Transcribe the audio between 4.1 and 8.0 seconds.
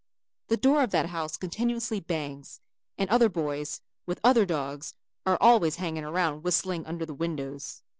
other dogs are always hanging around whistling under the windows.